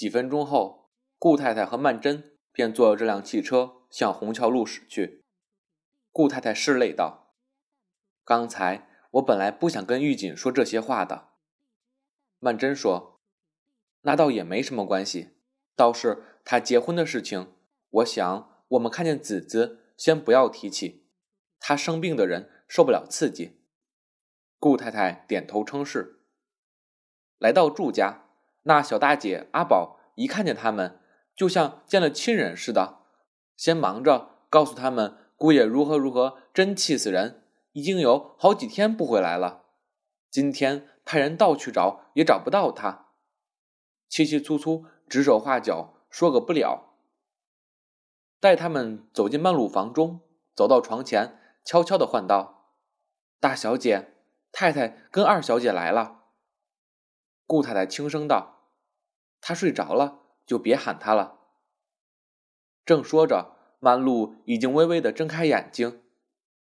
[0.00, 5.22] 几分钟后，顾太太和曼桢便坐这辆汽车向虹桥路驶去。
[6.10, 7.34] 顾太太拭泪道
[8.24, 11.32] ：“刚才我本来不想跟玉锦说这些话的。”
[12.40, 13.20] 曼桢说
[14.00, 15.32] ：“那倒也没什么关系，
[15.76, 17.52] 倒是他结婚的事情，
[17.90, 21.04] 我想我们看见子子，先不要提起。
[21.58, 23.60] 他生病的人受不了刺激。”
[24.58, 26.22] 顾太太点头称是。
[27.36, 28.29] 来到祝家，
[28.62, 31.00] 那小大姐阿宝一看见他们，
[31.34, 33.00] 就像见了亲人似的，
[33.56, 39.64] 先忙着告诉他们姑爷如何如何，真气死人，已经有好几天不回来了。
[40.30, 43.06] 今天派人到处找，也找不到他。
[44.08, 46.94] 气气粗粗，指手画脚，说个不了。
[48.38, 50.20] 待他们走进曼露房中，
[50.54, 52.74] 走到床前，悄悄的唤道
[53.40, 54.14] ：“大小姐，
[54.52, 56.24] 太太跟二小姐来了。”
[57.46, 58.59] 顾太太轻声道
[59.40, 61.38] ：“他睡着了，就别喊他了。”
[62.84, 66.02] 正说着，曼露已经微微的睁开眼睛。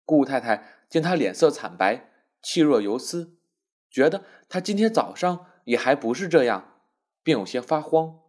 [0.06, 3.38] 顾太太见他脸色惨白，气若游丝。
[3.90, 6.82] 觉得他今天早上也还不是这样，
[7.24, 8.20] 便有些发慌，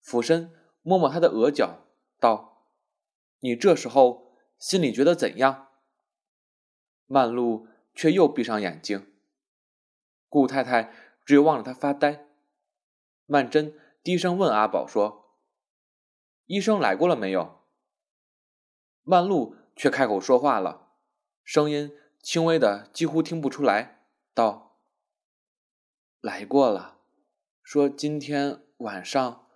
[0.00, 1.86] 俯身摸摸他的额角，
[2.20, 2.66] 道
[3.40, 5.68] ：“你这时候心里觉得怎样？”
[7.06, 9.12] 曼璐却又闭上眼睛。
[10.28, 10.92] 顾太太
[11.24, 12.27] 只有望着他发呆。
[13.30, 15.36] 曼桢低声问阿宝说
[16.46, 17.60] ：“医生来过了没有？”
[19.04, 20.92] 曼璐却开口说话了，
[21.44, 24.78] 声音轻微的几乎听不出来，道。
[26.22, 27.00] 来过了，
[27.62, 29.46] 说今天晚上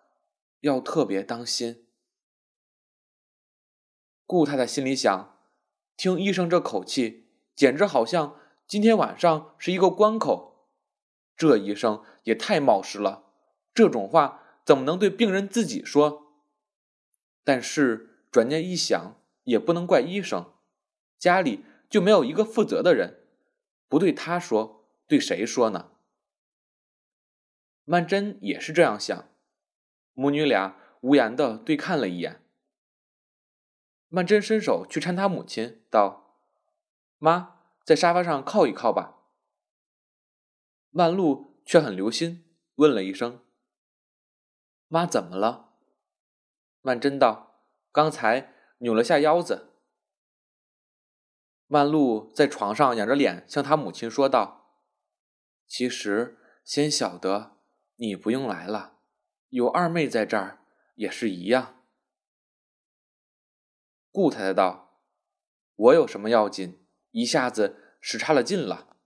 [0.61, 1.86] 要特别当心。
[4.27, 5.39] 顾太太心里想，
[5.97, 10.69] 听医生这口气，简直好像今天晚上是一个关口。
[11.34, 13.31] 这医生也太冒失了，
[13.75, 16.33] 这种话怎么能对病人自己说？
[17.45, 20.53] 但是转念一想，也不能怪医生，
[21.19, 23.27] 家里就没有一个负责的人，
[23.89, 25.91] 不对他说，对谁说呢？
[27.85, 29.29] 曼桢也是这样想，
[30.14, 32.41] 母女俩无言的对看了一眼。
[34.08, 36.39] 曼桢伸手去搀她母亲，道
[37.19, 39.19] ：“妈，在沙发上靠一靠吧。”
[40.95, 42.45] 曼璐却很留心，
[42.77, 43.41] 问了一声
[44.92, 45.73] ：“妈怎么了？”
[46.83, 49.70] 曼桢道：“刚才扭了下腰子。”
[51.67, 54.77] 曼璐在床上仰着脸向她母亲说道
[55.67, 57.57] ：“其实先晓得。”
[57.97, 58.98] 你不用来了，
[59.51, 60.64] 有二妹在这儿
[60.97, 61.85] 也是一样。
[64.11, 64.98] 顾太太道
[65.77, 66.85] ：“我有什么要紧？
[67.13, 68.97] 一下子使差了劲了，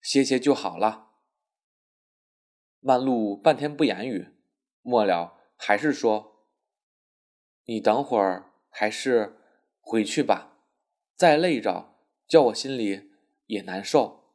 [0.00, 1.14] 歇歇就好了。”
[2.78, 4.33] 曼璐半天不言语，
[4.84, 6.46] 末了还是说
[7.66, 9.36] ：“你等会儿还是
[9.80, 10.58] 回去吧，
[11.16, 11.96] 再累着
[12.28, 13.10] 叫我心里
[13.46, 14.34] 也难受。”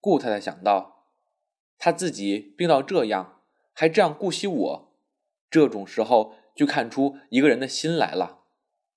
[0.00, 1.06] 顾太太想到。
[1.82, 3.40] 他自己病到这样，
[3.72, 4.98] 还这样顾惜我，
[5.50, 8.44] 这种时候就看出一个人的心来了。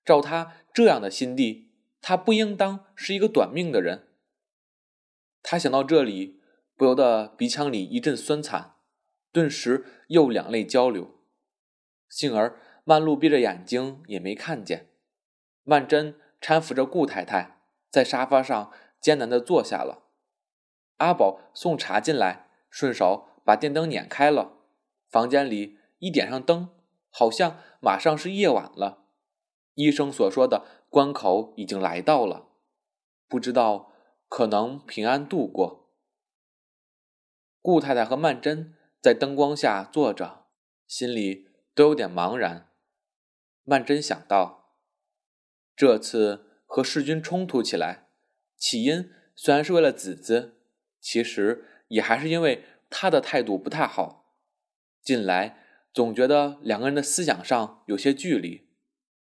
[0.04, 1.72] 照他这样的心地，
[2.02, 4.10] 他不应当是一个短命的人。
[5.42, 6.42] 他想到这里，
[6.76, 8.73] 不由得鼻腔里一阵酸惨，
[9.34, 11.12] 顿时又两泪交流。
[12.08, 14.88] 幸而曼璐闭着眼睛也没看见。
[15.64, 18.72] 曼桢搀扶着顾太太在沙发上
[19.02, 20.04] 艰难的坐下了。
[21.00, 22.48] 阿宝送茶进来。
[22.76, 24.58] 顺手把电灯捻开了，
[25.08, 26.70] 房间里一点上灯，
[27.12, 29.06] 好像马上是夜晚了。
[29.76, 32.48] 医生所说的关口已经来到了，
[33.28, 33.94] 不知道
[34.28, 35.92] 可能平安度过。
[37.62, 38.72] 顾太太和曼桢
[39.04, 40.46] 在灯光下坐着，
[40.88, 42.72] 心里都有点茫然。
[43.66, 44.78] 曼桢想到，
[45.76, 48.08] 这次和世君冲突起来，
[48.56, 50.62] 起因虽然是为了子子，
[51.02, 51.66] 其实。
[51.90, 54.34] 也还是因为他的态度不太好，
[55.04, 55.64] 近来
[55.94, 58.68] 总觉得两个人的思想上有些距离，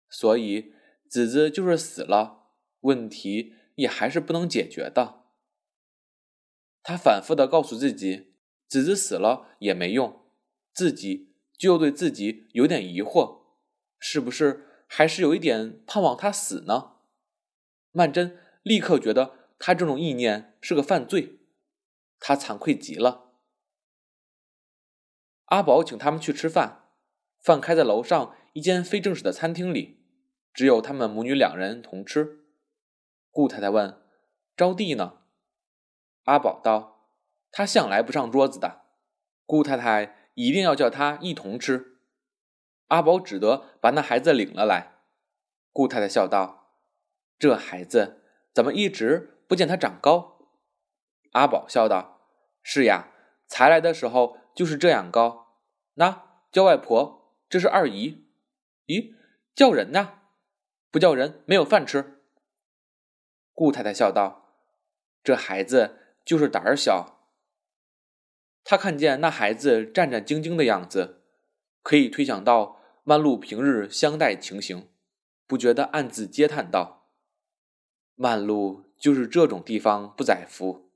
[0.07, 0.71] 所以
[1.09, 2.49] 子子就是死了，
[2.81, 5.23] 问题也还是不能解决的。
[6.83, 8.30] 他反复的告诉自己，
[8.71, 10.23] 子子死了也没用，
[10.73, 13.41] 自己就对自己有点疑惑，
[13.99, 16.93] 是不是还是有一点盼望他死呢？
[17.91, 21.39] 曼桢立刻觉得他这种意念是个犯罪。
[22.17, 23.33] 他惭愧极了。
[25.47, 26.93] 阿宝请他们去吃饭，
[27.41, 29.99] 饭开在楼上一间非正式的餐厅里，
[30.53, 32.45] 只有他们母女两人同吃。
[33.31, 34.01] 顾太太问
[34.55, 35.23] ：“招娣呢？”
[36.23, 37.00] 阿宝道
[37.51, 38.81] ：“他向来不上桌子的。”
[39.45, 41.97] 顾太太一定要叫他一同吃。
[42.87, 44.93] 阿宝只得把那孩子领了来。
[45.73, 46.77] 顾太太笑道
[47.37, 48.21] ：“这孩子
[48.53, 50.47] 怎么一直不见他长高？”
[51.33, 52.21] 阿宝笑道
[52.63, 53.11] ：“是呀，
[53.47, 55.57] 才来的时候就是这样高。
[55.95, 58.27] 那叫外婆，这是二姨。
[58.87, 59.15] 咦，
[59.53, 60.19] 叫人呢？
[60.89, 62.21] 不叫人没有饭吃。”
[63.53, 64.55] 顾太太笑道
[65.23, 67.17] ：“这孩子就是胆儿小。”
[68.63, 71.23] 他看见那孩子战战兢兢的样子，
[71.81, 74.87] 可以推想到万路平日相待情形，
[75.47, 77.09] 不觉得暗自嗟叹道
[78.17, 80.91] ：“万路就是这种地方不载福。”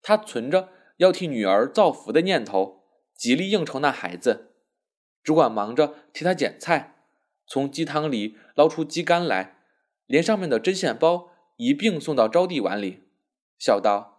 [0.00, 2.84] 他存着要替女儿造福的念头，
[3.14, 4.54] 极力应酬那孩子，
[5.22, 6.96] 只管忙着替他捡菜，
[7.46, 9.58] 从鸡汤里捞出鸡肝来，
[10.06, 13.04] 连上面的针线包一并送到招娣碗里，
[13.58, 14.13] 笑道。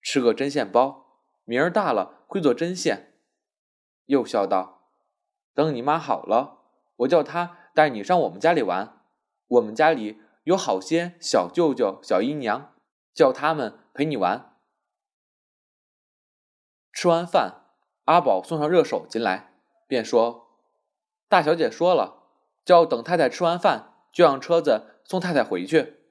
[0.00, 3.14] 吃个针线包，明儿大了会做针线。
[4.06, 4.90] 又笑道
[5.52, 6.62] ：“等你妈好了，
[6.96, 9.02] 我叫她带你上我们家里玩。
[9.48, 12.74] 我们家里有好些小舅舅、小姨娘，
[13.12, 14.56] 叫他们陪你玩。”
[16.92, 17.66] 吃完饭，
[18.06, 19.52] 阿宝送上热手进来，
[19.86, 20.58] 便说
[21.28, 22.24] ：“大小姐说了，
[22.64, 26.02] 叫等太太吃完饭，就让车子送太太回去。”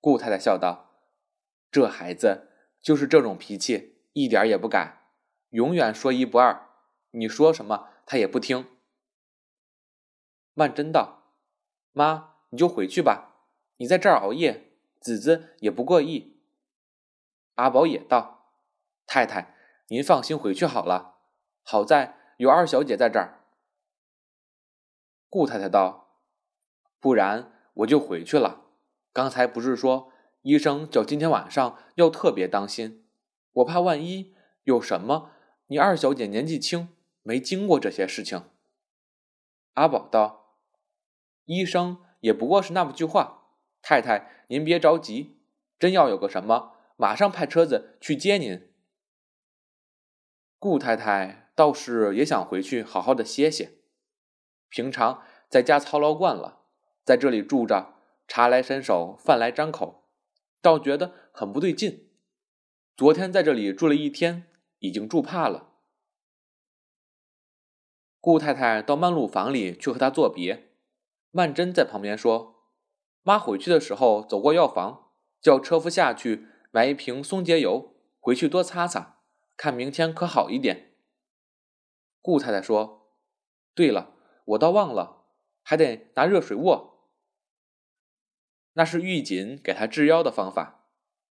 [0.00, 0.94] 顾太太笑道
[1.70, 2.46] ：“这孩子。”
[2.82, 5.04] 就是这种脾气，一点也不改，
[5.50, 6.68] 永远说一不二。
[7.10, 8.66] 你说什么，他也不听。
[10.54, 11.24] 曼珍道
[11.92, 13.46] ：“妈，你就回去吧，
[13.76, 16.40] 你在这儿熬夜，子子也不过意。”
[17.56, 18.54] 阿宝也道
[19.06, 19.54] ：“太太，
[19.88, 21.18] 您放心回去好了，
[21.62, 23.44] 好在有二小姐在这儿。”
[25.28, 26.16] 顾太太道
[26.98, 28.64] ：“不然我就回去了。
[29.12, 30.12] 刚才不是说……”
[30.42, 33.04] 医生叫今天晚上要特别当心，
[33.52, 34.34] 我怕万一
[34.64, 35.32] 有什么。
[35.66, 36.88] 你二小姐年纪轻，
[37.22, 38.44] 没经过这些事情。
[39.74, 40.56] 阿宝道
[41.44, 43.48] ：“医生也不过是那么句话，
[43.82, 45.38] 太太您别着急，
[45.78, 48.72] 真要有个什么，马上派车子去接您。”
[50.58, 53.74] 顾太太倒是也想回去好好的歇歇，
[54.68, 56.62] 平常在家操劳惯了，
[57.04, 57.94] 在这里住着，
[58.26, 59.99] 茶来伸手，饭来张口。
[60.60, 62.10] 倒觉得很不对劲。
[62.96, 64.46] 昨天在这里住了一天，
[64.78, 65.68] 已经住怕了。
[68.20, 70.74] 顾太太到曼璐房里去和他作别，
[71.30, 72.66] 曼桢在旁边说
[73.24, 79.22] ：“妈回去的时候走过药房，叫车夫下去买一瓶松节油，回去多擦擦，
[79.56, 80.94] 看明天可好一点。”
[82.20, 83.16] 顾太太说
[83.74, 84.12] ：“对了，
[84.44, 85.24] 我倒忘了，
[85.62, 86.88] 还得拿热水卧。”
[88.80, 90.86] 那是玉锦给他治腰的方法。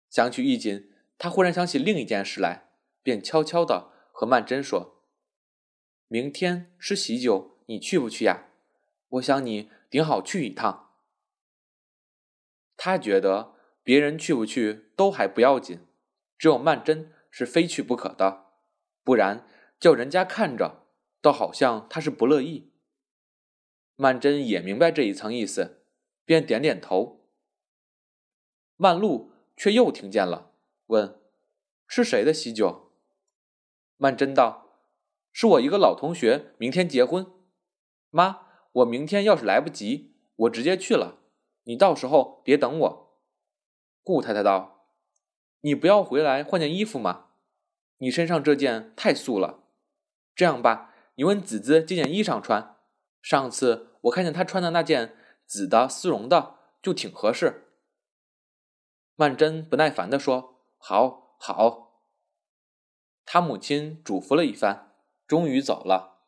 [0.08, 0.88] 想起玉锦，
[1.18, 2.68] 他忽然想起另一件事来，
[3.02, 5.02] 便悄悄地和曼桢说
[6.06, 8.50] ：“明天吃喜酒，你去不去呀？
[9.08, 10.92] 我想你顶好去一趟。”
[12.78, 15.84] 他觉得别人去不去都还不要紧，
[16.38, 18.52] 只有曼桢是非去不可的，
[19.02, 19.44] 不然
[19.80, 20.86] 叫人家看着，
[21.20, 22.70] 倒好像他是不乐意。
[23.96, 25.82] 曼桢也明白这一层意思，
[26.24, 27.18] 便点点头。
[28.82, 30.52] 曼璐却又听见了，
[30.86, 31.20] 问
[31.86, 32.90] ：“是谁的喜酒？”
[33.98, 34.78] 曼桢道
[35.30, 37.26] ：“是我一个老同学，明天结婚。
[38.08, 41.18] 妈，我明天要是来不及，我直接去了。
[41.64, 43.20] 你到时候别等我。”
[44.02, 44.86] 顾太太道
[45.60, 47.26] ：“你不要回来换件衣服吗？
[47.98, 49.64] 你身上这件太素了。
[50.34, 52.76] 这样吧，你问子子借件衣裳穿。
[53.20, 57.66] 上次我看见他穿的那件紫的丝绒的，就挺合适。”
[59.20, 62.06] 曼桢不耐烦地说：“好，好。”
[63.26, 64.94] 他母亲嘱咐了一番，
[65.26, 66.22] 终于走了。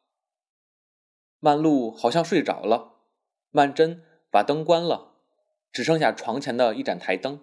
[1.41, 2.97] 曼璐好像睡着了，
[3.49, 5.15] 曼桢把灯关了，
[5.73, 7.43] 只剩下床前的一盏台灯。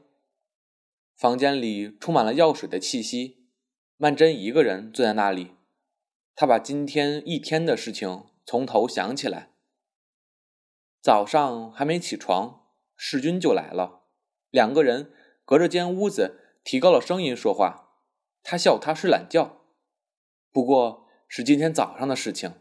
[1.15, 3.47] 房间里充满了药水的气息。
[3.97, 5.55] 曼桢一个人坐在那里，
[6.35, 9.49] 他把今天一天的事情从头想起来。
[11.01, 14.03] 早上还没起床，世君就来了，
[14.51, 15.15] 两个人。
[15.49, 17.95] 隔着间屋子，提高了声音说话。
[18.43, 19.63] 他笑他睡懒觉，
[20.51, 22.53] 不过是今天早上的事情。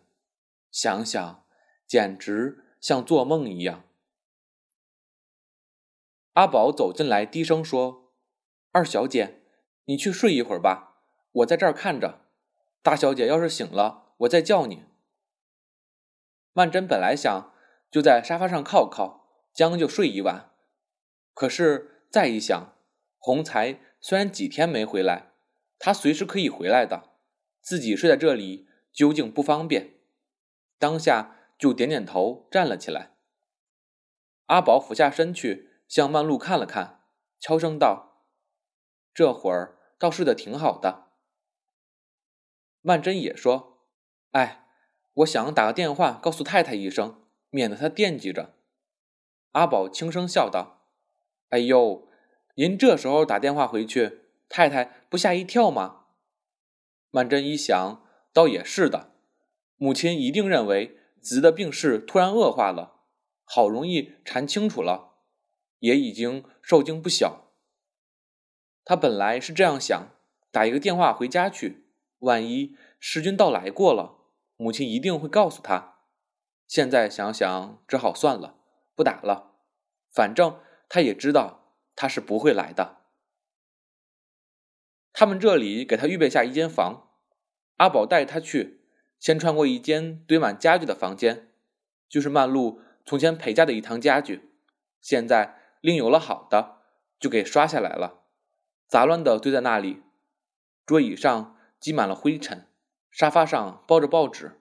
[0.71, 1.45] 想想，
[1.87, 3.85] 简直像做梦一样。
[6.33, 8.15] 阿宝走进来，低声说
[8.73, 9.43] ：“二小姐，
[9.85, 11.03] 你去睡一会儿吧，
[11.33, 12.23] 我在这儿看着。
[12.81, 14.85] 大小姐要是醒了，我再叫你。”
[16.57, 17.53] 曼桢本来想
[17.91, 20.53] 就在沙发上靠靠，将就睡一晚，
[21.35, 22.77] 可是再一想。
[23.19, 25.33] 洪才虽然几天没回来，
[25.79, 27.11] 他随时可以回来的。
[27.61, 29.99] 自己睡在这里究竟不方便，
[30.79, 33.17] 当下就点点头，站了起来。
[34.47, 37.05] 阿宝俯下身去，向曼璐看了看，
[37.39, 38.25] 悄声道
[39.13, 41.09] ：“这会儿倒睡得挺好的。”
[42.81, 43.85] 曼桢也说
[44.33, 44.67] ：“哎，
[45.13, 48.55] 我想打个电话告诉太太一声，免得她惦记着。”
[49.53, 50.87] 阿宝轻声笑道
[51.51, 52.08] ：“哎呦，
[52.59, 56.07] 您这时候打电话回去，太太不吓一跳吗？”
[57.11, 59.13] 曼桢一想，倒也是的，
[59.77, 62.97] 母亲一定认为子的病势突然恶化了。
[63.45, 65.13] 好容易查清楚了，
[65.79, 67.53] 也已经受惊不小。
[68.85, 70.09] 他本来是这样想，
[70.51, 71.87] 打一个电话回家去，
[72.19, 74.17] 万一时君到来过了，
[74.57, 76.01] 母亲一定会告诉他。
[76.67, 78.57] 现在想想，只好算了，
[78.97, 79.53] 不打了。
[80.13, 81.58] 反正他也知道
[82.01, 82.99] 他是不会来的。
[85.13, 87.11] 他们这里给他预备下一间房，
[87.79, 88.83] 阿宝带他去，
[89.19, 91.49] 先穿过一间堆满家具的房间，
[92.09, 92.81] 就是曼璐。
[93.05, 94.53] 从前陪嫁的一堂家具，
[95.01, 96.83] 现在另有了好的，
[97.19, 98.23] 就给刷下来了，
[98.87, 100.05] 杂乱的堆在那里。
[100.87, 102.69] 桌椅上积满了灰尘，
[103.11, 104.61] 沙发上包着报纸。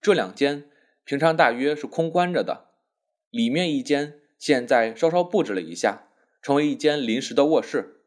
[0.00, 0.70] 这两间
[1.02, 2.70] 平常大约是空关着的，
[3.30, 6.07] 里面一间现在稍稍布置了一下，
[6.40, 8.02] 成为一间临时的卧室。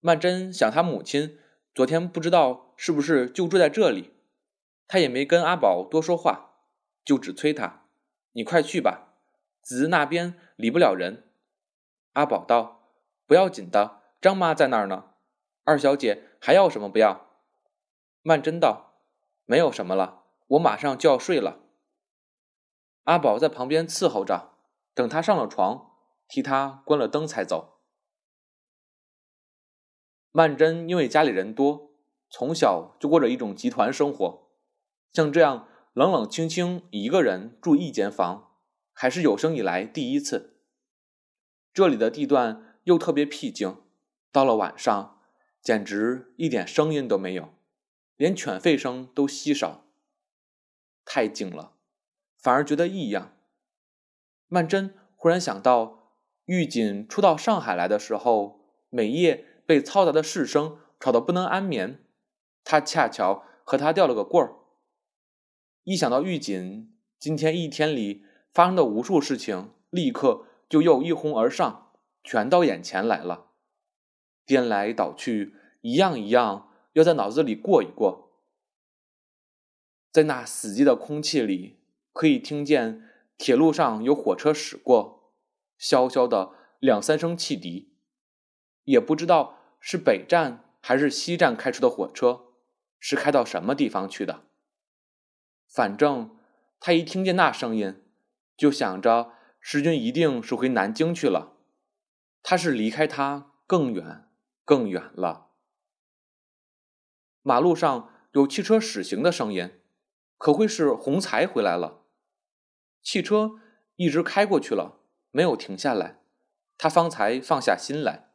[0.00, 1.38] 曼桢想，她母亲
[1.74, 4.12] 昨天不知道是不是就住在这里，
[4.86, 6.54] 她也没跟阿宝多说话，
[7.04, 7.84] 就只催他。
[8.32, 9.14] 你快去吧，
[9.62, 11.24] 子那边理不了人。
[12.12, 12.92] 阿宝道
[13.26, 15.10] ：“不要紧的，张妈在那儿呢。
[15.64, 17.26] 二小姐还要什么不要？”
[18.22, 19.02] 曼桢道
[19.44, 21.60] ：“没有什么了，我马上就要睡了。”
[23.04, 24.52] 阿宝在旁边伺候着，
[24.94, 25.87] 等他上了床，
[26.28, 27.80] 替他关了灯才走。
[30.30, 31.90] 曼桢因为家里人多，
[32.30, 34.50] 从小就过着一种集团生活，
[35.12, 35.66] 像这样。
[35.94, 38.52] 冷冷清清一个人住一间房，
[38.92, 40.60] 还是有生以来第一次。
[41.74, 43.82] 这里的地段又特别僻静，
[44.30, 45.20] 到了晚上，
[45.60, 47.52] 简直一点声音都没有，
[48.14, 49.86] 连犬吠声都稀少。
[51.04, 51.72] 太静了，
[52.36, 53.36] 反而觉得异样。
[54.46, 55.97] 曼桢忽然想到，
[56.48, 62.02] 玉锦初到上海来的时候，每夜被嘈杂的市声吵得不能安眠，
[62.64, 64.54] 他恰巧和他掉了个棍儿。
[65.84, 71.92] 一想到玉锦今天一天里发生的无数事情，立刻就又一哄而上，
[72.24, 73.48] 全到眼前来了，
[74.46, 78.32] 颠来倒去，一样一样要在脑子里过一过。
[80.10, 81.76] 在那死寂的空气里，
[82.14, 85.17] 可以听见铁路上有火车驶过，
[85.78, 87.94] 萧萧的两三声汽笛，
[88.84, 92.46] 也不知道是北站还是西站开出的火车，
[92.98, 94.44] 是开到什么地方去的。
[95.66, 96.36] 反正
[96.80, 98.02] 他一听见那声音，
[98.56, 101.54] 就想着时君一定是回南京去了。
[102.42, 104.28] 他是离开他更远
[104.64, 105.48] 更远了。
[107.42, 109.80] 马路上有汽车驶行的声音，
[110.36, 112.02] 可会是洪才回来了？
[113.02, 113.52] 汽车
[113.96, 114.97] 一直开过去了，
[115.30, 116.20] 没有停下来，
[116.76, 118.30] 他方才放下心来。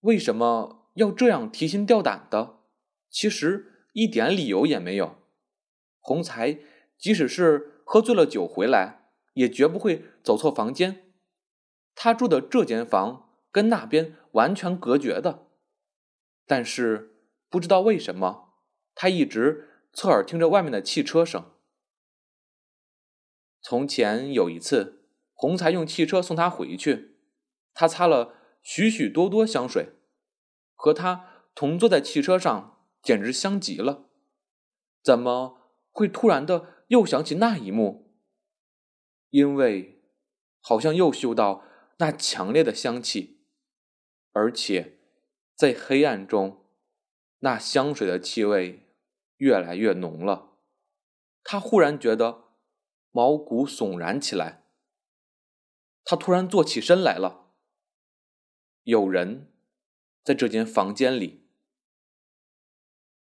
[0.00, 2.60] 为什么要这样提心吊胆的？
[3.10, 5.18] 其实一点理由也没有。
[6.00, 6.58] 洪才
[6.98, 11.12] 即使是喝醉了酒回来，也绝不会走错房间。
[11.94, 15.46] 他住的这间房跟那边完全隔绝的，
[16.46, 17.16] 但是
[17.48, 18.54] 不知道为什么，
[18.94, 21.52] 他一直侧耳听着外面的汽车声。
[23.62, 24.95] 从前有一次，
[25.36, 27.18] 洪才用汽车送他回去，
[27.72, 29.90] 他擦了许许多多香水，
[30.74, 34.08] 和他同坐在汽车上，简直香极了。
[35.04, 35.62] 怎么？
[35.92, 38.10] 会突然的又想起那一幕，
[39.30, 40.02] 因为
[40.60, 41.64] 好像又嗅到
[41.98, 43.40] 那强烈的香气，
[44.32, 44.98] 而且
[45.54, 46.66] 在黑暗中，
[47.38, 48.90] 那香水的气味
[49.38, 50.58] 越来越浓了。
[51.42, 52.44] 他忽然觉得
[53.10, 54.65] 毛骨悚然起来。
[56.06, 57.50] 他突然坐起身来了。
[58.84, 59.52] 有人
[60.24, 61.45] 在这间房间里。